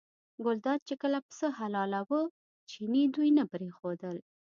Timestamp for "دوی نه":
3.15-3.43